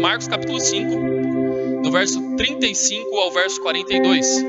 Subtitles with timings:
[0.00, 4.42] Marcos capítulo 5, do verso 35 ao verso 42.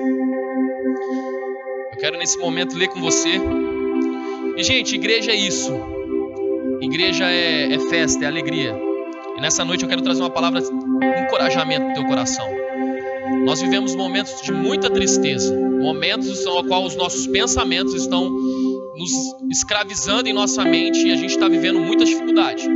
[1.93, 3.39] Eu quero nesse momento ler com você.
[4.57, 5.71] E, gente, igreja é isso.
[6.81, 8.75] Igreja é, é festa, é alegria.
[9.37, 10.67] E nessa noite eu quero trazer uma palavra de
[11.23, 12.47] encorajamento para o teu coração.
[13.45, 19.11] Nós vivemos momentos de muita tristeza, momentos no qual os nossos pensamentos estão nos
[19.51, 22.67] escravizando em nossa mente e a gente está vivendo muita dificuldade.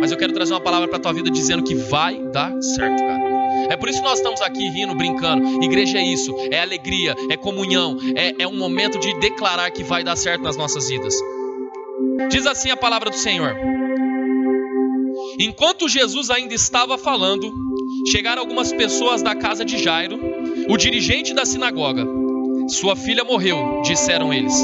[0.00, 3.30] Mas eu quero trazer uma palavra para tua vida dizendo que vai dar certo, cara.
[3.68, 5.62] É por isso que nós estamos aqui rindo, brincando.
[5.62, 10.02] Igreja é isso, é alegria, é comunhão, é, é um momento de declarar que vai
[10.02, 11.14] dar certo nas nossas vidas.
[12.30, 13.56] Diz assim a palavra do Senhor.
[15.38, 17.52] Enquanto Jesus ainda estava falando,
[18.10, 20.18] chegaram algumas pessoas da casa de Jairo,
[20.68, 22.06] o dirigente da sinagoga.
[22.68, 24.54] Sua filha morreu, disseram eles.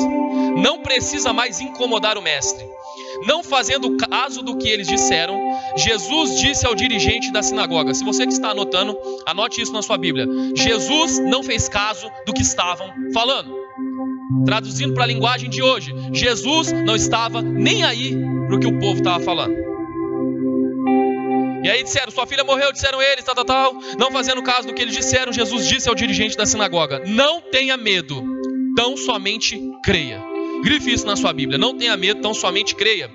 [0.57, 2.65] Não precisa mais incomodar o mestre.
[3.25, 5.38] Não fazendo caso do que eles disseram,
[5.77, 9.97] Jesus disse ao dirigente da sinagoga: Se você que está anotando, anote isso na sua
[9.97, 10.27] Bíblia.
[10.55, 13.55] Jesus não fez caso do que estavam falando.
[14.45, 18.79] Traduzindo para a linguagem de hoje, Jesus não estava nem aí para o que o
[18.79, 19.55] povo estava falando.
[21.65, 23.74] E aí disseram: Sua filha morreu, disseram eles, tal, tal, tal.
[23.99, 27.77] Não fazendo caso do que eles disseram, Jesus disse ao dirigente da sinagoga: Não tenha
[27.77, 28.23] medo,
[28.77, 30.35] tão somente creia.
[30.62, 33.10] Grife isso na sua Bíblia: Não tenha medo, tão somente creia.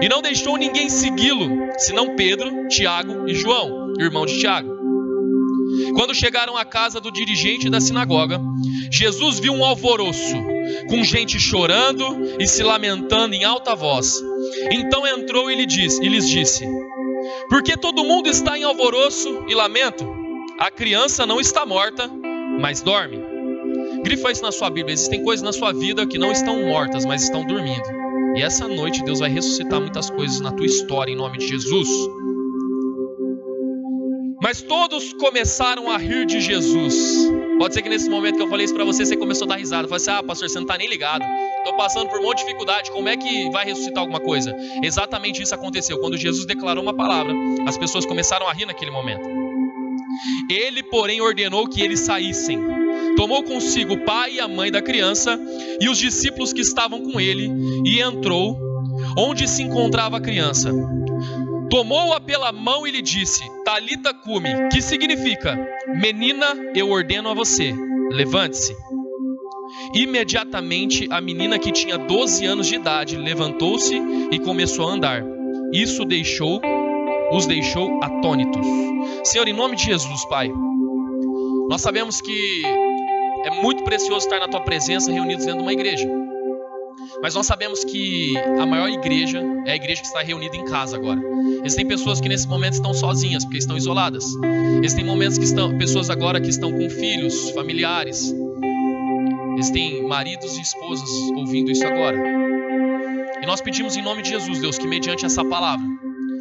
[0.00, 4.72] E não deixou ninguém segui-lo, senão Pedro, Tiago e João, irmão de Tiago.
[5.94, 8.40] Quando chegaram à casa do dirigente da sinagoga,
[8.90, 10.36] Jesus viu um alvoroço,
[10.88, 14.20] com gente chorando e se lamentando em alta voz.
[14.70, 16.66] Então entrou e, lhe disse, lhes disse:
[17.48, 20.06] porque todo mundo está em alvoroço e lamento.
[20.58, 22.10] A criança não está morta,
[22.60, 23.21] mas dorme.
[24.02, 24.94] Grifa isso na sua Bíblia.
[24.94, 27.84] Existem coisas na sua vida que não estão mortas, mas estão dormindo.
[28.36, 31.88] E essa noite Deus vai ressuscitar muitas coisas na tua história em nome de Jesus.
[34.42, 37.30] Mas todos começaram a rir de Jesus.
[37.58, 39.56] Pode ser que nesse momento que eu falei isso para você, você começou a dar
[39.56, 39.86] risada.
[39.86, 41.24] Falei assim: ah, pastor, você não está nem ligado.
[41.58, 42.90] Estou passando por um monte de dificuldade.
[42.90, 44.52] Como é que vai ressuscitar alguma coisa?
[44.82, 45.96] Exatamente isso aconteceu.
[46.00, 47.32] Quando Jesus declarou uma palavra,
[47.68, 49.28] as pessoas começaram a rir naquele momento.
[50.50, 52.81] Ele, porém, ordenou que eles saíssem.
[53.22, 55.38] Tomou consigo o pai e a mãe da criança
[55.80, 57.48] e os discípulos que estavam com ele
[57.84, 58.58] e entrou
[59.16, 60.72] onde se encontrava a criança.
[61.70, 65.56] Tomou-a pela mão e lhe disse: Talita cume, que significa:
[65.86, 67.72] Menina, eu ordeno a você,
[68.10, 68.74] levante-se.
[69.94, 73.94] Imediatamente a menina que tinha 12 anos de idade levantou-se
[74.32, 75.22] e começou a andar.
[75.72, 76.60] Isso deixou
[77.30, 78.66] os deixou atônitos.
[79.22, 80.50] Senhor, em nome de Jesus, Pai,
[81.68, 82.62] nós sabemos que
[83.44, 86.08] é muito precioso estar na tua presença reunidos dentro de uma igreja.
[87.22, 90.96] Mas nós sabemos que a maior igreja é a igreja que está reunida em casa
[90.96, 91.20] agora.
[91.64, 94.24] Existem pessoas que nesse momento estão sozinhas, porque estão isoladas.
[94.82, 98.34] Existem momentos que estão pessoas agora que estão com filhos, familiares,
[99.62, 102.18] Existem maridos e esposas ouvindo isso agora.
[103.40, 105.86] E nós pedimos em nome de Jesus, Deus, que mediante essa palavra,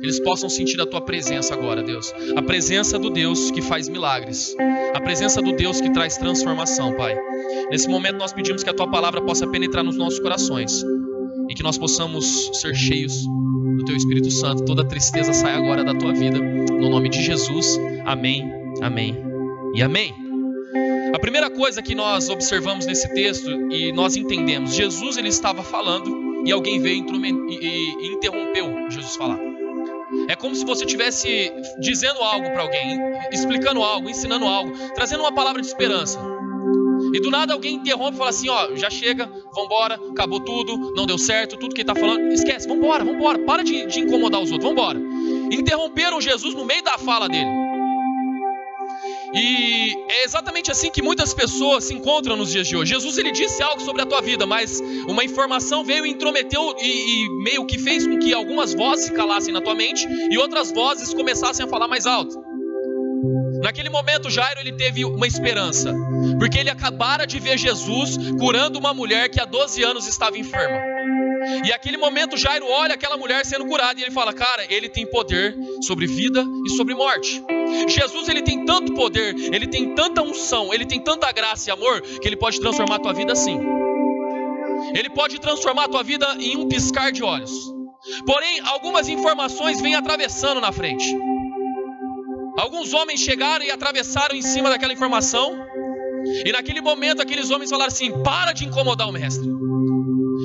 [0.01, 2.11] eles possam sentir a tua presença agora, Deus.
[2.35, 4.55] A presença do Deus que faz milagres.
[4.93, 7.17] A presença do Deus que traz transformação, Pai.
[7.69, 10.83] Nesse momento nós pedimos que a tua palavra possa penetrar nos nossos corações
[11.49, 13.25] e que nós possamos ser cheios
[13.77, 14.65] do teu Espírito Santo.
[14.65, 16.39] Toda tristeza sai agora da tua vida.
[16.39, 17.79] No nome de Jesus.
[18.05, 18.51] Amém.
[18.81, 19.17] Amém.
[19.75, 20.13] E amém.
[21.13, 26.45] A primeira coisa que nós observamos nesse texto e nós entendemos, Jesus ele estava falando
[26.45, 29.50] e alguém veio e interrompeu Jesus falar.
[30.27, 32.99] É como se você estivesse dizendo algo para alguém,
[33.31, 36.19] explicando algo, ensinando algo, trazendo uma palavra de esperança.
[37.13, 41.05] E do nada alguém interrompe e fala assim: ó, já chega, vambora, acabou tudo, não
[41.05, 44.51] deu certo, tudo que ele está falando, esquece, vambora, vambora, para de, de incomodar os
[44.51, 44.99] outros, vambora.
[45.51, 47.60] Interromperam Jesus no meio da fala dele.
[49.33, 52.93] E é exatamente assim que muitas pessoas se encontram nos dias de hoje.
[52.93, 57.25] Jesus ele disse algo sobre a tua vida, mas uma informação veio e intrometeu e,
[57.25, 60.71] e meio que fez com que algumas vozes se calassem na tua mente e outras
[60.71, 62.51] vozes começassem a falar mais alto.
[63.61, 65.93] Naquele momento, Jairo ele teve uma esperança,
[66.39, 70.81] porque ele acabara de ver Jesus curando uma mulher que há 12 anos estava enferma.
[71.63, 75.05] E aquele momento Jairo olha aquela mulher sendo curada e ele fala: "Cara, ele tem
[75.05, 77.41] poder sobre vida e sobre morte".
[77.87, 82.01] Jesus ele tem tanto poder, ele tem tanta unção, ele tem tanta graça e amor
[82.01, 83.59] que ele pode transformar a tua vida assim.
[84.93, 87.51] Ele pode transformar a tua vida em um piscar de olhos.
[88.25, 91.15] Porém, algumas informações vêm atravessando na frente.
[92.57, 95.55] Alguns homens chegaram e atravessaram em cima daquela informação.
[96.45, 99.49] E naquele momento aqueles homens falaram assim: "Para de incomodar o mestre".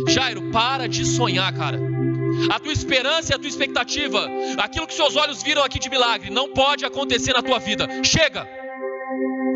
[0.08, 1.95] Jairo, para de sonhar, cara.
[2.50, 4.28] A tua esperança e a tua expectativa,
[4.58, 7.88] aquilo que seus olhos viram aqui de milagre, não pode acontecer na tua vida.
[8.04, 8.48] Chega!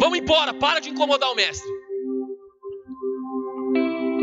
[0.00, 1.70] Vamos embora, para de incomodar o mestre.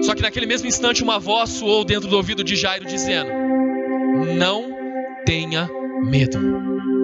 [0.02, 3.32] Só que naquele mesmo instante, uma voz soou dentro do ouvido de Jairo, dizendo:
[4.36, 4.76] Não
[5.26, 5.70] tenha
[6.04, 6.40] medo,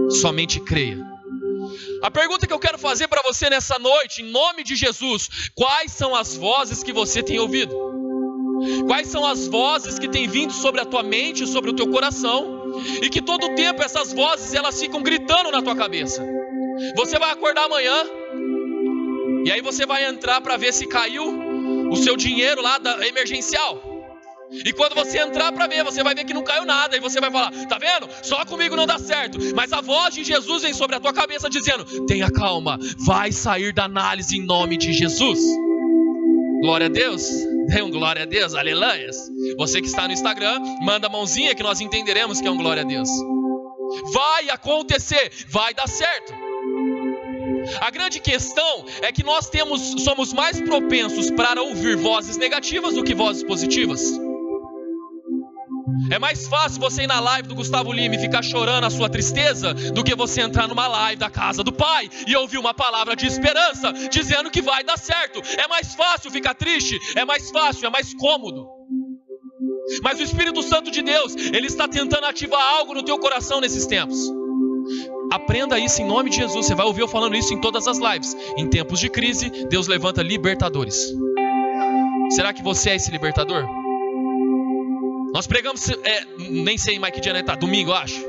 [0.09, 0.97] somente creia.
[2.01, 5.91] A pergunta que eu quero fazer para você nessa noite, em nome de Jesus: quais
[5.91, 8.02] são as vozes que você tem ouvido?
[8.87, 12.73] Quais são as vozes que têm vindo sobre a tua mente, sobre o teu coração,
[13.01, 16.25] e que todo o tempo essas vozes elas ficam gritando na tua cabeça?
[16.95, 18.05] Você vai acordar amanhã,
[19.45, 21.23] e aí você vai entrar para ver se caiu
[21.89, 23.93] o seu dinheiro lá da emergencial.
[24.65, 26.95] E quando você entrar para ver, você vai ver que não caiu nada.
[26.95, 28.07] E você vai falar: tá vendo?
[28.21, 29.39] Só comigo não dá certo.
[29.55, 33.73] Mas a voz de Jesus vem sobre a tua cabeça dizendo: tenha calma, vai sair
[33.73, 35.39] da análise em nome de Jesus.
[36.61, 37.52] Glória a Deus.
[37.67, 39.15] Dê um glória a Deus, aleluias.
[39.57, 42.83] Você que está no Instagram, manda a mãozinha que nós entenderemos que é um glória
[42.83, 43.09] a Deus.
[44.13, 46.33] Vai acontecer, vai dar certo.
[47.79, 53.03] A grande questão é que nós temos, somos mais propensos para ouvir vozes negativas do
[53.03, 54.01] que vozes positivas.
[56.13, 59.09] É mais fácil você ir na live do Gustavo Lima e ficar chorando a sua
[59.09, 63.15] tristeza do que você entrar numa live da casa do Pai e ouvir uma palavra
[63.15, 65.41] de esperança dizendo que vai dar certo.
[65.57, 68.69] É mais fácil ficar triste, é mais fácil, é mais cômodo.
[70.03, 73.87] Mas o Espírito Santo de Deus, ele está tentando ativar algo no teu coração nesses
[73.87, 74.31] tempos.
[75.31, 76.67] Aprenda isso em nome de Jesus.
[76.67, 78.37] Você vai ouvir eu falando isso em todas as lives.
[78.55, 81.11] Em tempos de crise, Deus levanta libertadores.
[82.29, 83.82] Será que você é esse libertador?
[85.33, 88.23] Nós pregamos, é, nem sei mais que dia está, domingo, eu acho.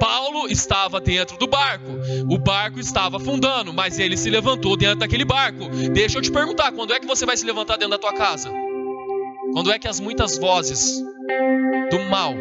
[0.00, 1.90] Paulo estava dentro do barco,
[2.30, 5.68] o barco estava afundando, mas ele se levantou dentro daquele barco.
[5.92, 8.50] Deixa eu te perguntar: quando é que você vai se levantar dentro da tua casa?
[9.52, 11.02] Quando é que as muitas vozes
[11.90, 12.32] do mal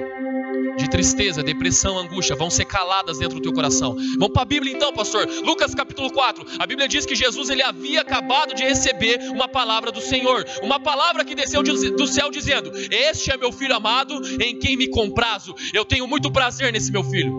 [0.77, 3.95] de tristeza, depressão, angústia vão ser caladas dentro do teu coração.
[4.17, 5.27] Vamos para a Bíblia então, pastor.
[5.43, 6.45] Lucas capítulo 4.
[6.59, 10.79] A Bíblia diz que Jesus ele havia acabado de receber uma palavra do Senhor, uma
[10.79, 15.55] palavra que desceu do céu dizendo: "Este é meu filho amado, em quem me comprazo.
[15.73, 17.33] Eu tenho muito prazer nesse meu filho."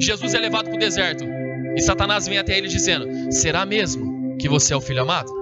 [0.00, 1.24] Jesus é levado para o deserto
[1.76, 5.32] e Satanás vem até ele dizendo: "Será mesmo que você é o filho amado?"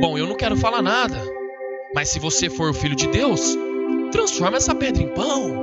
[0.00, 1.22] Bom, eu não quero falar nada,
[1.94, 3.56] mas se você for o filho de Deus,
[4.10, 5.61] transforma essa pedra em pão.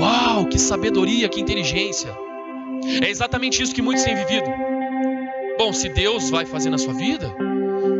[0.00, 2.16] Uau, que sabedoria, que inteligência.
[3.02, 4.46] É exatamente isso que muitos têm vivido.
[5.58, 7.30] Bom, se Deus vai fazer na sua vida,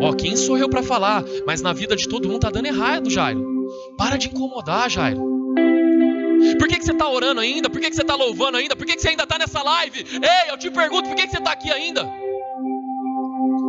[0.00, 1.22] ó, quem sou eu para falar?
[1.46, 3.44] Mas na vida de todo mundo tá dando errado, Jairo.
[3.98, 5.20] Para de incomodar, Jairo.
[6.58, 7.68] Por que, que você está orando ainda?
[7.68, 8.74] Por que, que você está louvando ainda?
[8.74, 10.06] Por que, que você ainda está nessa live?
[10.10, 12.10] Ei, eu te pergunto, por que, que você está aqui ainda?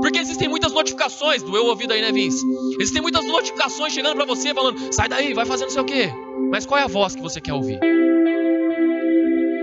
[0.01, 2.41] Porque existem muitas notificações, doeu o ouvido aí, né, Vince?
[2.79, 6.09] Existem muitas notificações chegando para você falando, sai daí, vai fazer não sei o quê.
[6.49, 7.79] Mas qual é a voz que você quer ouvir?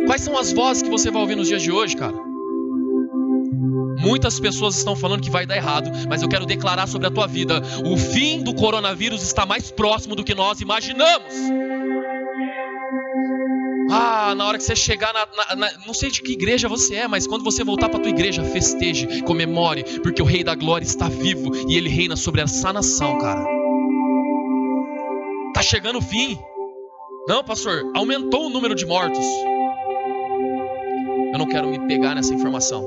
[0.08, 2.14] Quais são as vozes que você vai ouvir nos dias de hoje, cara?
[4.00, 7.26] Muitas pessoas estão falando que vai dar errado, mas eu quero declarar sobre a tua
[7.26, 11.34] vida: o fim do coronavírus está mais próximo do que nós imaginamos.
[13.90, 16.94] Ah, na hora que você chegar na, na, na, não sei de que igreja você
[16.94, 20.86] é, mas quando você voltar para tua igreja, festeje, comemore, porque o Rei da Glória
[20.86, 23.44] está vivo e ele reina sobre essa nação, cara.
[25.52, 26.38] Tá chegando o fim.
[27.28, 29.26] Não, pastor, aumentou o número de mortos.
[31.38, 32.84] Eu não quero me pegar nessa informação,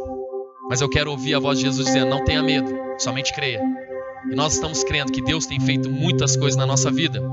[0.69, 3.61] mas eu quero ouvir a voz de Jesus dizendo: não tenha medo, somente creia.
[4.29, 7.23] E nós estamos crendo que Deus tem feito muitas coisas na nossa vida.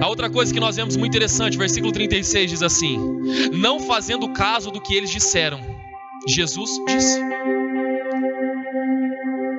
[0.00, 3.00] A outra coisa que nós vemos muito interessante, versículo 36 diz assim:
[3.52, 5.58] Não fazendo caso do que eles disseram,
[6.28, 7.20] Jesus disse.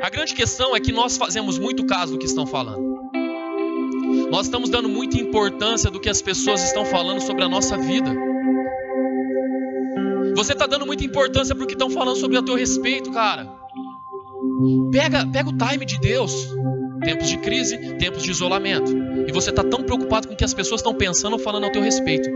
[0.02, 3.12] A grande questão é que nós fazemos muito caso do que estão falando.
[4.32, 8.27] Nós estamos dando muita importância do que as pessoas estão falando sobre a nossa vida.
[10.38, 13.52] Você está dando muita importância para o que estão falando sobre o teu respeito, cara.
[14.92, 16.32] Pega, pega o time de Deus.
[17.04, 18.96] Tempos de crise, tempos de isolamento.
[19.28, 21.72] E você está tão preocupado com o que as pessoas estão pensando ou falando ao
[21.72, 22.30] teu respeito.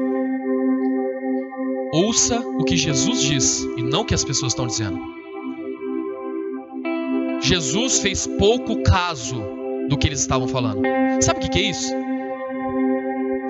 [1.94, 5.00] Ouça o que Jesus diz e não o que as pessoas estão dizendo.
[7.44, 9.44] Jesus fez pouco caso
[9.88, 10.82] do que eles estavam falando.
[11.22, 12.01] Sabe o que é isso?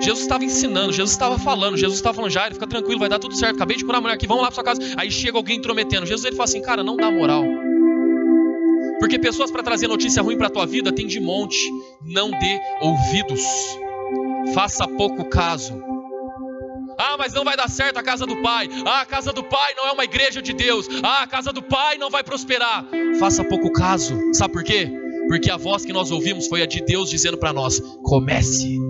[0.02, 3.36] Jesus estava ensinando, Jesus estava falando, Jesus estava falando, Jairo, fica tranquilo, vai dar tudo
[3.36, 3.54] certo.
[3.54, 4.80] Acabei de curar a mulher aqui, vamos lá para sua casa.
[4.96, 6.04] Aí chega alguém intrometendo.
[6.04, 7.44] Jesus ele fala assim, cara, não dá moral.
[8.98, 11.56] Porque pessoas para trazer notícia ruim para a tua vida tem de monte.
[12.04, 13.42] Não dê ouvidos.
[14.54, 15.80] Faça pouco caso.
[16.98, 18.68] Ah, mas não vai dar certo a casa do pai.
[18.84, 20.88] Ah, a casa do pai não é uma igreja de Deus.
[21.02, 22.86] Ah, a casa do pai não vai prosperar.
[23.18, 24.16] Faça pouco caso.
[24.32, 24.90] Sabe por quê?
[25.28, 28.81] Porque a voz que nós ouvimos foi a de Deus dizendo para nós: comece.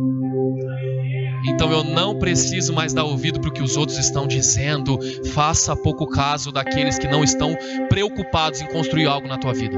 [1.44, 4.98] Então eu não preciso mais dar ouvido para o que os outros estão dizendo.
[5.32, 7.56] Faça pouco caso daqueles que não estão
[7.88, 9.76] preocupados em construir algo na tua vida.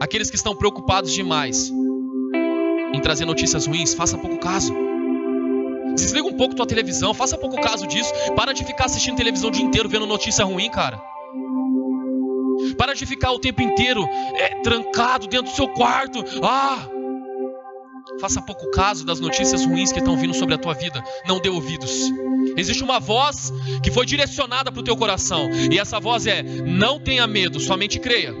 [0.00, 1.72] Aqueles que estão preocupados demais
[2.92, 4.74] em trazer notícias ruins, faça pouco caso.
[5.94, 8.12] Desliga um pouco tua televisão, faça pouco caso disso.
[8.36, 11.00] Para de ficar assistindo televisão o dia inteiro vendo notícia ruim, cara.
[12.76, 14.04] Para de ficar o tempo inteiro
[14.36, 16.24] é, trancado dentro do seu quarto.
[16.42, 16.88] Ah!
[18.20, 21.02] Faça pouco caso das notícias ruins que estão vindo sobre a tua vida.
[21.26, 22.10] Não dê ouvidos.
[22.56, 23.52] Existe uma voz
[23.82, 25.50] que foi direcionada para o teu coração.
[25.70, 28.34] E essa voz é: não tenha medo, somente creia.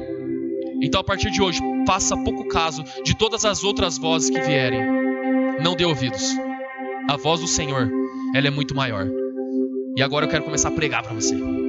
[0.82, 4.80] Então, a partir de hoje, faça pouco caso de todas as outras vozes que vierem.
[5.62, 6.34] Não dê ouvidos.
[7.08, 7.90] A voz do Senhor,
[8.34, 9.06] ela é muito maior.
[9.96, 11.63] E agora eu quero começar a pregar para você.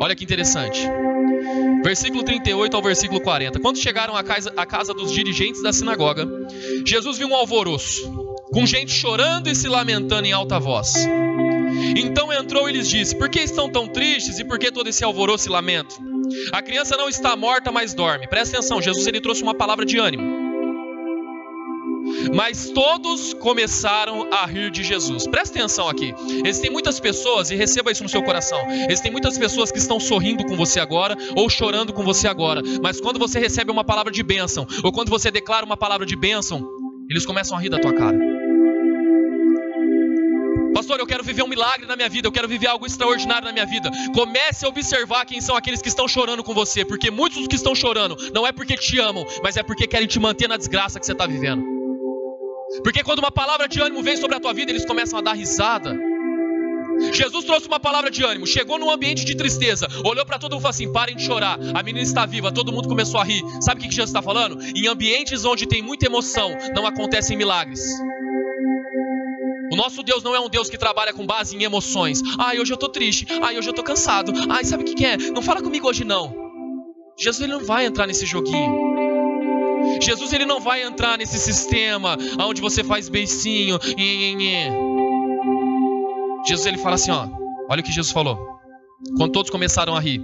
[0.00, 0.80] Olha que interessante.
[1.84, 3.60] Versículo 38 ao versículo 40.
[3.60, 6.26] Quando chegaram à casa, à casa dos dirigentes da sinagoga,
[6.86, 8.10] Jesus viu um alvoroço,
[8.50, 10.94] com gente chorando e se lamentando em alta voz.
[11.96, 15.04] Então entrou e lhes disse: Por que estão tão tristes e por que todo esse
[15.04, 15.96] alvoroço e lamento?
[16.52, 18.26] A criança não está morta, mas dorme.
[18.26, 20.29] Presta atenção, Jesus ele trouxe uma palavra de ânimo.
[22.34, 25.26] Mas todos começaram a rir de Jesus.
[25.26, 26.14] Presta atenção aqui.
[26.44, 28.66] Existem muitas pessoas, e receba isso no seu coração.
[28.88, 32.62] Existem muitas pessoas que estão sorrindo com você agora ou chorando com você agora.
[32.82, 36.16] Mas quando você recebe uma palavra de bênção, ou quando você declara uma palavra de
[36.16, 36.66] bênção,
[37.08, 38.18] eles começam a rir da tua cara.
[40.72, 43.52] Pastor, eu quero viver um milagre na minha vida, eu quero viver algo extraordinário na
[43.52, 43.90] minha vida.
[44.14, 47.56] Comece a observar quem são aqueles que estão chorando com você, porque muitos dos que
[47.56, 50.98] estão chorando não é porque te amam, mas é porque querem te manter na desgraça
[50.98, 51.79] que você está vivendo.
[52.82, 55.32] Porque quando uma palavra de ânimo vem sobre a tua vida, eles começam a dar
[55.32, 55.98] risada.
[57.12, 60.60] Jesus trouxe uma palavra de ânimo, chegou num ambiente de tristeza, olhou para todo mundo
[60.60, 63.42] e falou assim: parem de chorar, a menina está viva, todo mundo começou a rir.
[63.60, 64.58] Sabe o que Jesus está falando?
[64.76, 67.80] Em ambientes onde tem muita emoção, não acontecem milagres.
[69.72, 72.20] O nosso Deus não é um Deus que trabalha com base em emoções.
[72.38, 73.26] Ai, hoje eu estou triste.
[73.40, 74.32] Ai, hoje eu estou cansado.
[74.48, 75.16] Ai, sabe o que, é?
[75.16, 76.34] Não fala comigo hoje não.
[77.16, 78.89] Jesus ele não vai entrar nesse joguinho.
[80.00, 83.78] Jesus ele não vai entrar nesse sistema onde você faz beicinho.
[86.46, 87.28] Jesus ele fala assim, ó.
[87.68, 88.38] Olha o que Jesus falou.
[89.16, 90.22] Quando todos começaram a rir.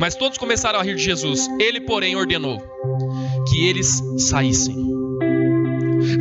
[0.00, 1.48] Mas todos começaram a rir de Jesus.
[1.60, 2.58] Ele, porém, ordenou
[3.48, 4.76] que eles saíssem.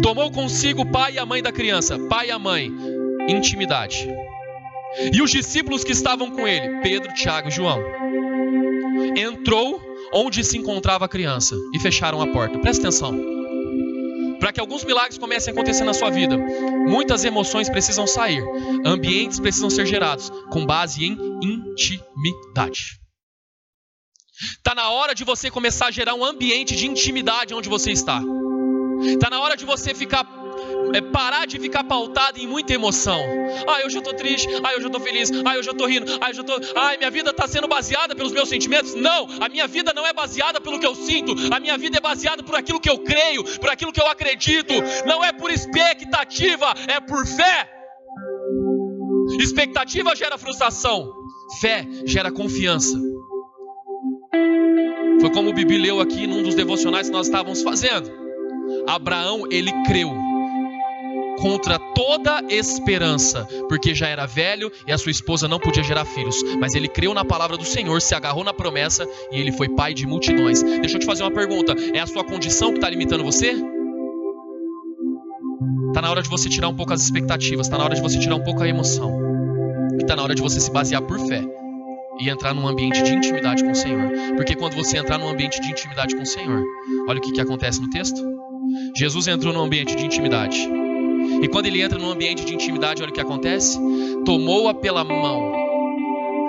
[0.02, 2.72] Tomou consigo o pai e a mãe da criança, pai e a mãe,
[3.28, 4.08] intimidade.
[5.14, 7.80] E os discípulos que estavam com ele, Pedro, Tiago e João.
[9.16, 9.82] Entrou
[10.14, 12.60] onde se encontrava a criança e fecharam a porta.
[12.60, 13.38] Presta atenção.
[14.40, 16.38] Para que alguns milagres comecem a acontecer na sua vida,
[16.88, 18.44] muitas emoções precisam sair,
[18.86, 23.00] ambientes precisam ser gerados com base em intimidade.
[24.40, 28.22] Está na hora de você começar a gerar um ambiente de intimidade onde você está.
[29.02, 30.24] Está na hora de você ficar
[30.94, 33.20] é parar de ficar pautado em muita emoção.
[33.68, 36.06] Ai, hoje eu estou triste, ai, hoje eu estou feliz, ai, hoje eu estou rindo,
[36.22, 38.94] ai, hoje eu tô, ai, minha vida está sendo baseada pelos meus sentimentos.
[38.96, 42.02] Não, a minha vida não é baseada pelo que eu sinto, a minha vida é
[42.02, 44.74] baseada por aquilo que eu creio, por aquilo que eu acredito.
[45.06, 47.70] Não é por expectativa, é por fé.
[49.40, 51.12] Expectativa gera frustração,
[51.60, 52.98] fé gera confiança.
[55.20, 58.10] Foi como o Bibi leu aqui num dos devocionais que nós estávamos fazendo.
[58.88, 60.27] Abraão, ele creu
[61.38, 66.36] contra toda esperança, porque já era velho e a sua esposa não podia gerar filhos.
[66.60, 69.94] Mas ele creu na palavra do Senhor, se agarrou na promessa e ele foi pai
[69.94, 70.62] de multidões.
[70.62, 73.56] Deixa eu te fazer uma pergunta: é a sua condição que está limitando você?
[75.88, 78.20] Está na hora de você tirar um pouco as expectativas, está na hora de você
[78.20, 79.20] tirar um pouco a emoção,
[80.00, 81.44] está na hora de você se basear por fé
[82.20, 84.12] e entrar num ambiente de intimidade com o Senhor.
[84.36, 86.64] Porque quando você entrar num ambiente de intimidade com o Senhor,
[87.08, 88.22] olha o que, que acontece no texto.
[88.96, 90.77] Jesus entrou num ambiente de intimidade.
[91.42, 93.80] E quando ele entra num ambiente de intimidade, olha o que acontece:
[94.26, 95.54] tomou-a pela mão.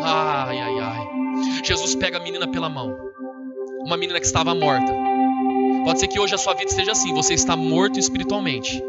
[0.03, 1.09] Ai, ai, ai.
[1.65, 2.97] Jesus pega a menina pela mão.
[3.85, 4.93] Uma menina que estava morta.
[5.85, 8.83] Pode ser que hoje a sua vida esteja assim, você está morto espiritualmente.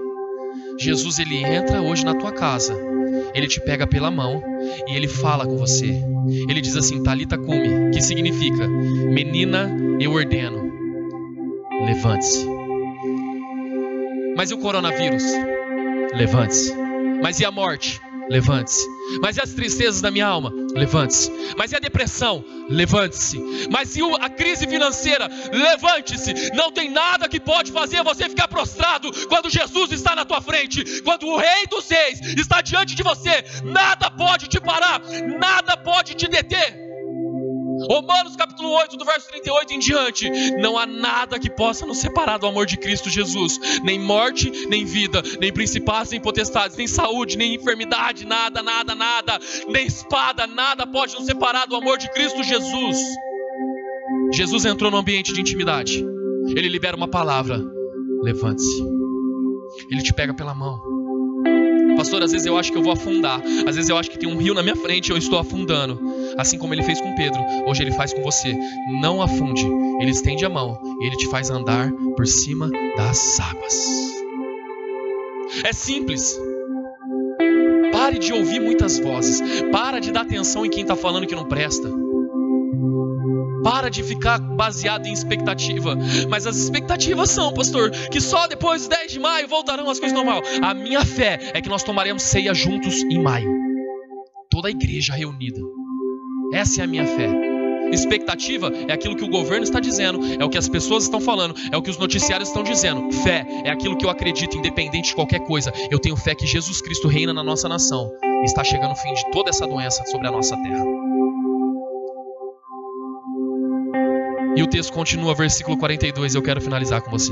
[0.77, 2.77] Jesus ele entra hoje na tua casa.
[3.33, 4.41] Ele te pega pela mão
[4.87, 6.01] e ele fala com você.
[6.47, 10.71] Ele diz assim: Talita cume, que significa: Menina, eu ordeno.
[11.85, 12.45] Levante-se.
[14.35, 15.23] Mas e o coronavírus?
[16.13, 16.73] Levante-se.
[17.21, 18.01] Mas e a morte?
[18.29, 18.85] Levante-se.
[19.21, 20.53] Mas e as tristezas da minha alma?
[20.75, 21.31] Levante-se.
[21.57, 22.45] Mas e a depressão?
[22.69, 23.39] Levante-se.
[23.71, 25.27] Mas e a crise financeira?
[25.51, 26.51] Levante-se.
[26.53, 31.01] Não tem nada que pode fazer você ficar prostrado quando Jesus está na tua frente,
[31.01, 33.43] quando o Rei dos Reis está diante de você.
[33.63, 35.01] Nada pode te parar,
[35.39, 36.88] nada pode te deter.
[37.87, 40.29] Romanos capítulo 8, do verso 38 em diante.
[40.57, 43.59] Não há nada que possa nos separar do amor de Cristo Jesus.
[43.83, 49.39] Nem morte, nem vida, nem principados, nem potestades, nem saúde, nem enfermidade, nada, nada, nada.
[49.67, 52.97] Nem espada, nada pode nos separar do amor de Cristo Jesus.
[54.33, 56.05] Jesus entrou no ambiente de intimidade.
[56.47, 57.61] Ele libera uma palavra:
[58.21, 58.83] levante-se.
[59.89, 60.79] Ele te pega pela mão.
[61.95, 63.41] Pastor, às vezes eu acho que eu vou afundar.
[63.67, 65.99] Às vezes eu acho que tem um rio na minha frente e eu estou afundando.
[66.39, 68.57] Assim como ele fez com Pedro, hoje ele faz com você.
[69.01, 69.67] Não afunde.
[69.99, 74.09] Ele estende a mão e ele te faz andar por cima das águas.
[75.65, 76.39] É simples.
[77.91, 79.41] Pare de ouvir muitas vozes.
[79.69, 81.91] Para de dar atenção em quem está falando que não presta.
[83.61, 85.97] Para de ficar baseado em expectativa.
[86.29, 90.17] Mas as expectativas são, pastor, que só depois de 10 de maio voltarão as coisas
[90.17, 90.41] normal.
[90.61, 93.51] A minha fé é que nós tomaremos ceia juntos em maio.
[94.49, 95.59] Toda a igreja reunida.
[96.53, 97.29] Essa é a minha fé.
[97.91, 101.55] Expectativa é aquilo que o governo está dizendo, é o que as pessoas estão falando,
[101.71, 103.11] é o que os noticiários estão dizendo.
[103.11, 105.71] Fé é aquilo que eu acredito, independente de qualquer coisa.
[105.89, 108.11] Eu tenho fé que Jesus Cristo reina na nossa nação.
[108.43, 110.85] Está chegando o fim de toda essa doença sobre a nossa terra.
[114.55, 117.31] E o texto continua, versículo 42, eu quero finalizar com você.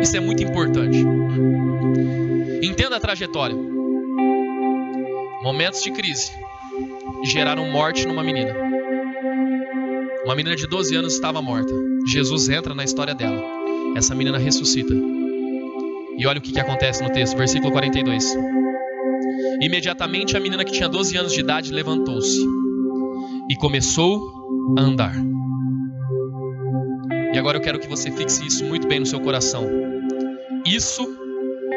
[0.00, 1.04] Isso é muito importante.
[2.62, 3.75] Entenda a trajetória.
[5.46, 6.32] Momentos de crise
[7.22, 8.52] geraram morte numa menina.
[10.24, 11.72] Uma menina de 12 anos estava morta.
[12.04, 13.40] Jesus entra na história dela.
[13.96, 14.92] Essa menina ressuscita.
[16.18, 18.36] E olha o que, que acontece no texto, versículo 42.
[19.62, 22.44] Imediatamente a menina que tinha 12 anos de idade levantou-se
[23.48, 24.20] e começou
[24.76, 25.14] a andar.
[27.32, 29.64] E agora eu quero que você fixe isso muito bem no seu coração.
[30.66, 31.06] Isso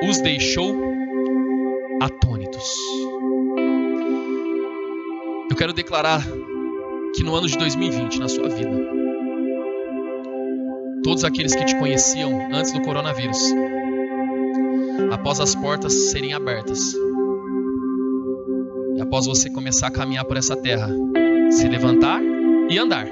[0.02, 0.76] os deixou
[2.02, 2.68] atônitos.
[5.60, 6.26] Quero declarar
[7.14, 8.72] que no ano de 2020, na sua vida,
[11.04, 13.38] todos aqueles que te conheciam antes do coronavírus,
[15.12, 16.94] após as portas serem abertas,
[18.96, 20.90] e após você começar a caminhar por essa terra,
[21.52, 22.22] se levantar
[22.70, 23.08] e andar.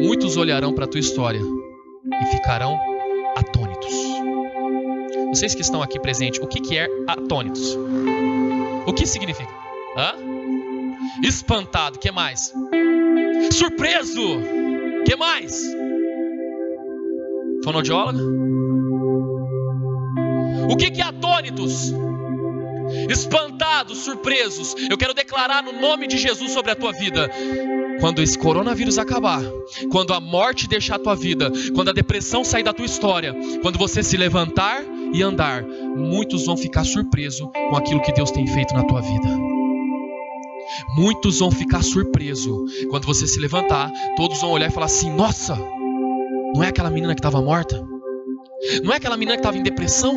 [0.00, 1.40] Muitos olharão para a tua história
[2.20, 2.76] e ficarão
[3.36, 3.94] atônitos.
[5.28, 7.78] Vocês que estão aqui presentes, o que, que é atônitos?
[8.84, 9.52] O que significa?
[9.96, 10.31] Hã?
[11.22, 12.52] Espantado, que mais?
[13.52, 14.40] Surpreso,
[15.06, 15.62] que mais?
[17.64, 18.18] Fonodióloga?
[20.68, 21.92] O que, que é atônitos?
[23.08, 24.74] Espantados, surpresos.
[24.90, 27.30] Eu quero declarar no nome de Jesus sobre a tua vida
[28.00, 29.42] quando esse coronavírus acabar,
[29.90, 33.32] quando a morte deixar a tua vida, quando a depressão sair da tua história,
[33.62, 34.82] quando você se levantar
[35.14, 39.41] e andar, muitos vão ficar surpresos com aquilo que Deus tem feito na tua vida.
[40.96, 45.56] Muitos vão ficar surpresos quando você se levantar, todos vão olhar e falar assim: Nossa,
[46.54, 47.82] não é aquela menina que estava morta?
[48.82, 50.14] Não é aquela menina que estava em depressão?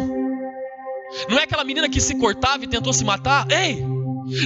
[1.29, 3.47] Não é aquela menina que se cortava e tentou se matar?
[3.51, 3.94] Ei!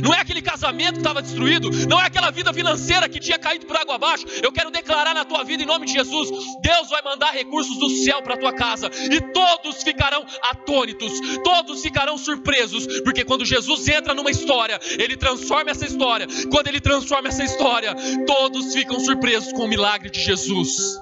[0.04, 3.65] Não é aquele casamento que estava destruído, não é aquela vida financeira que tinha caído
[3.65, 4.26] por água abaixo.
[4.44, 6.30] Eu quero declarar na tua vida em nome de Jesus:
[6.62, 11.13] Deus vai mandar recursos do céu para a tua casa e todos ficarão atônitos,
[11.44, 16.28] todos ficarão surpresos, porque quando Jesus entra numa história, ele transforma essa história.
[16.52, 21.00] Quando ele transforma essa história, todos ficam surpresos com o milagre de Jesus.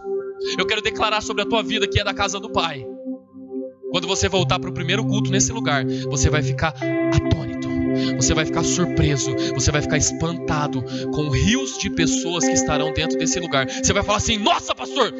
[0.57, 2.85] Eu quero declarar sobre a tua vida que é da casa do Pai.
[3.91, 6.75] Quando você voltar para o primeiro culto nesse lugar, você vai ficar
[7.13, 7.46] atônito
[8.15, 13.17] você vai ficar surpreso, você vai ficar espantado com rios de pessoas que estarão dentro
[13.17, 13.67] desse lugar.
[13.69, 15.13] Você vai falar assim: Nossa, pastor,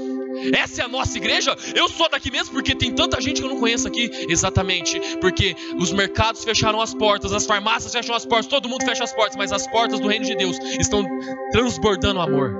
[0.53, 1.55] essa é a nossa igreja?
[1.75, 4.09] Eu sou daqui mesmo porque tem tanta gente que eu não conheço aqui.
[4.29, 9.03] Exatamente, porque os mercados fecharam as portas, as farmácias fecharam as portas, todo mundo fecha
[9.03, 11.05] as portas, mas as portas do reino de Deus estão
[11.51, 12.55] transbordando amor.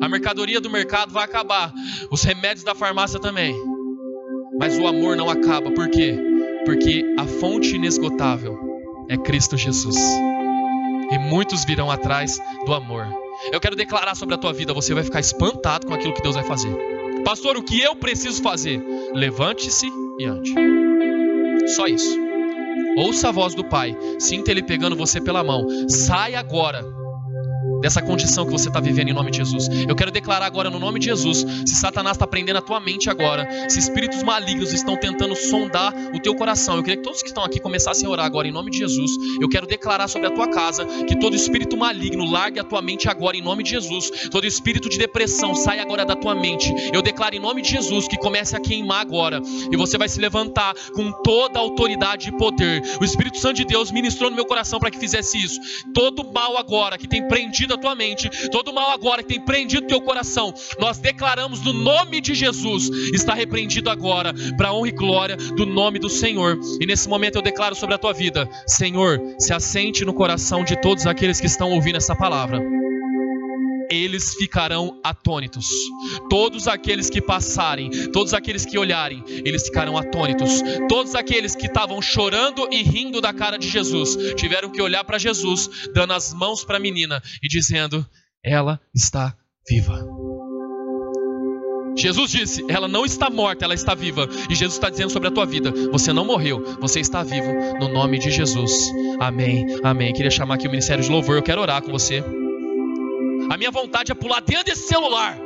[0.00, 1.72] A mercadoria do mercado vai acabar,
[2.10, 3.54] os remédios da farmácia também.
[4.58, 6.16] Mas o amor não acaba, por quê?
[6.64, 8.75] Porque a fonte inesgotável
[9.08, 9.96] é Cristo Jesus.
[11.10, 13.06] E muitos virão atrás do amor.
[13.52, 16.34] Eu quero declarar sobre a tua vida, você vai ficar espantado com aquilo que Deus
[16.34, 16.74] vai fazer.
[17.24, 18.82] Pastor, o que eu preciso fazer?
[19.12, 19.88] Levante-se
[20.18, 20.54] e ande.
[21.74, 22.18] Só isso.
[22.96, 25.66] Ouça a voz do Pai, sinta Ele pegando você pela mão.
[25.88, 26.95] Sai agora
[27.80, 29.68] dessa condição que você está vivendo em nome de Jesus.
[29.88, 33.08] Eu quero declarar agora no nome de Jesus, se Satanás está prendendo a tua mente
[33.10, 37.28] agora, se espíritos malignos estão tentando sondar o teu coração, eu queria que todos que
[37.28, 39.10] estão aqui começassem a orar agora em nome de Jesus.
[39.40, 43.08] Eu quero declarar sobre a tua casa que todo espírito maligno largue a tua mente
[43.08, 44.10] agora em nome de Jesus.
[44.30, 46.72] Todo espírito de depressão sai agora da tua mente.
[46.92, 50.20] Eu declaro em nome de Jesus que comece a queimar agora e você vai se
[50.20, 52.82] levantar com toda a autoridade e poder.
[53.00, 55.60] O Espírito Santo de Deus ministrou no meu coração para que fizesse isso.
[55.94, 59.86] Todo mal agora que tem prendido a tua mente, todo mal agora que tem prendido
[59.86, 65.36] teu coração, nós declaramos no nome de Jesus, está repreendido agora, para honra e glória
[65.36, 66.58] do nome do Senhor.
[66.80, 70.80] E nesse momento eu declaro sobre a tua vida, Senhor, se assente no coração de
[70.80, 72.60] todos aqueles que estão ouvindo essa palavra
[73.90, 75.66] eles ficarão atônitos.
[76.28, 80.62] Todos aqueles que passarem, todos aqueles que olharem, eles ficarão atônitos.
[80.88, 85.18] Todos aqueles que estavam chorando e rindo da cara de Jesus, tiveram que olhar para
[85.18, 88.06] Jesus, dando as mãos para a menina e dizendo:
[88.44, 89.36] Ela está
[89.68, 90.06] viva.
[91.96, 94.28] Jesus disse: Ela não está morta, ela está viva.
[94.50, 97.88] E Jesus está dizendo sobre a tua vida: Você não morreu, você está vivo, no
[97.88, 98.92] nome de Jesus.
[99.18, 100.12] Amém, amém.
[100.12, 102.22] Queria chamar aqui o ministério de louvor, eu quero orar com você.
[103.50, 105.38] A minha vontade é pular dentro desse celular.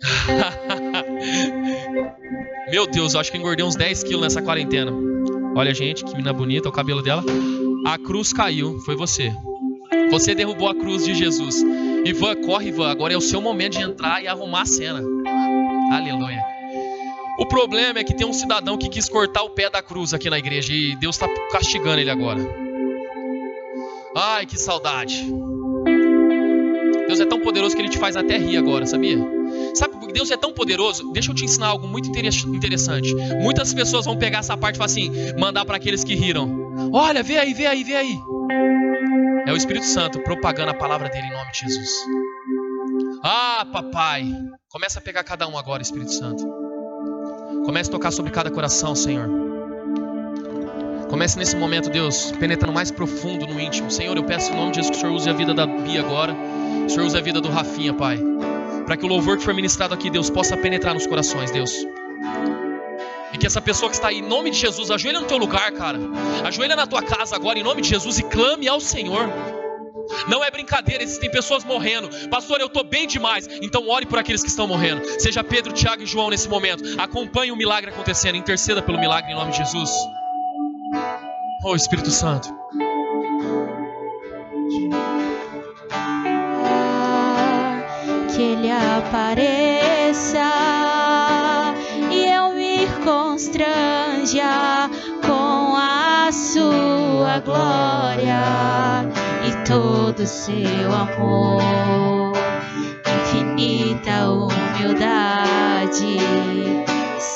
[2.70, 4.92] Meu Deus, eu acho que engordei uns 10 quilos nessa quarentena.
[5.54, 7.24] Olha, gente, que menina bonita, o cabelo dela.
[7.86, 9.32] A cruz caiu, foi você.
[10.10, 11.62] Você derrubou a cruz de Jesus.
[12.04, 12.90] Ivan, corre, Ivan.
[12.90, 15.02] Agora é o seu momento de entrar e arrumar a cena.
[15.92, 16.44] Aleluia.
[17.38, 20.30] O problema é que tem um cidadão que quis cortar o pé da cruz aqui
[20.30, 22.65] na igreja e Deus está castigando ele agora.
[24.18, 25.30] Ai, que saudade.
[27.06, 29.18] Deus é tão poderoso que ele te faz até rir agora, sabia?
[29.74, 31.12] Sabe porque Deus é tão poderoso?
[31.12, 33.14] Deixa eu te ensinar algo muito interessante.
[33.40, 36.90] Muitas pessoas vão pegar essa parte e falar assim, mandar para aqueles que riram.
[36.92, 38.18] Olha, vê aí, vê aí, vê aí.
[39.46, 41.90] É o Espírito Santo propagando a palavra dele em nome de Jesus.
[43.22, 44.32] Ah, papai.
[44.70, 46.42] Começa a pegar cada um agora, Espírito Santo.
[47.66, 49.55] Comece a tocar sobre cada coração, Senhor.
[51.08, 53.90] Comece nesse momento, Deus, penetrando mais profundo no íntimo.
[53.90, 56.00] Senhor, eu peço em nome de Jesus que o Senhor use a vida da Bia
[56.00, 56.34] agora.
[56.84, 58.18] O Senhor use a vida do Rafinha, Pai.
[58.84, 61.72] Para que o louvor que for ministrado aqui, Deus, possa penetrar nos corações, Deus.
[63.32, 65.70] E que essa pessoa que está aí, em nome de Jesus, ajoelha no teu lugar,
[65.72, 65.98] cara.
[66.44, 69.28] Ajoelha na tua casa agora, em nome de Jesus, e clame ao Senhor.
[70.28, 72.08] Não é brincadeira, existem pessoas morrendo.
[72.28, 73.48] Pastor, eu estou bem demais.
[73.62, 75.02] Então ore por aqueles que estão morrendo.
[75.20, 76.82] Seja Pedro, Tiago e João nesse momento.
[76.98, 78.36] Acompanhe o milagre acontecendo.
[78.36, 79.90] Interceda pelo milagre em nome de Jesus.
[81.68, 82.48] Oh Espírito Santo.
[88.32, 90.44] Que Ele apareça
[92.08, 94.88] e eu me constranja
[95.26, 99.10] com a Sua glória
[99.44, 102.32] e todo seu amor,
[103.24, 105.16] infinita humildade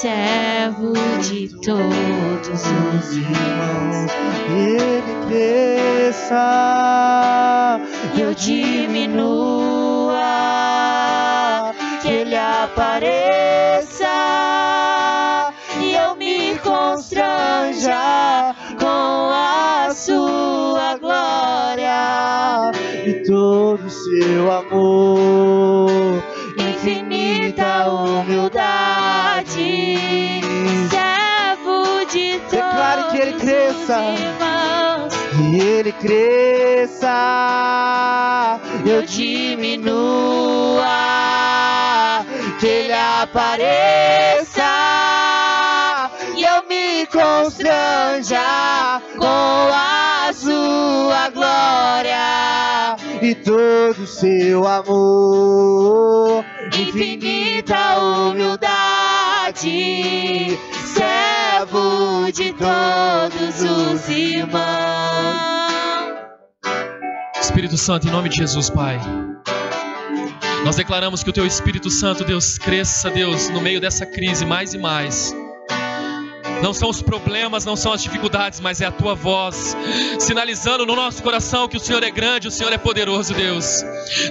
[0.00, 4.10] servo de todos os irmãos.
[4.48, 6.38] Ele cresça,
[8.18, 10.22] eu diminua,
[12.00, 14.06] que ele apareça
[15.78, 22.72] e eu me constranja com a sua glória
[23.04, 25.69] e todo o seu amor
[33.10, 34.14] que ele cresça.
[35.52, 37.08] E ele cresça,
[38.84, 40.84] eu diminua,
[42.58, 44.60] que ele apareça.
[46.36, 56.44] E eu me constranja com a sua glória e todo o seu amor.
[56.78, 58.48] Infinita humildade,
[62.32, 64.60] de todos os irmãos.
[67.40, 68.98] Espírito Santo, em nome de Jesus, Pai.
[70.64, 74.74] Nós declaramos que o Teu Espírito Santo, Deus, cresça, Deus, no meio dessa crise mais
[74.74, 75.34] e mais.
[76.62, 79.76] Não são os problemas, não são as dificuldades, mas é a tua voz
[80.18, 83.84] sinalizando no nosso coração que o Senhor é grande, o Senhor é poderoso, Deus.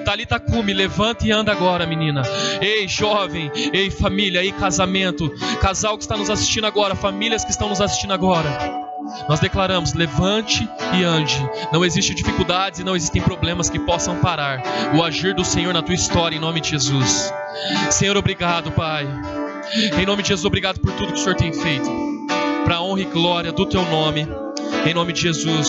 [0.05, 2.21] Talita cume, levanta e anda agora, menina.
[2.61, 7.69] Ei, jovem, ei, família, ei, casamento, casal que está nos assistindo agora, famílias que estão
[7.69, 8.87] nos assistindo agora.
[9.27, 11.37] Nós declaramos: levante e ande.
[11.71, 14.61] Não existe dificuldades e não existem problemas que possam parar
[14.95, 17.33] o agir do Senhor na tua história, em nome de Jesus.
[17.89, 19.07] Senhor, obrigado, Pai.
[19.99, 22.08] Em nome de Jesus, obrigado por tudo que o Senhor tem feito
[22.63, 24.27] para honra e glória do teu nome.
[24.85, 25.49] Em nome de Jesus.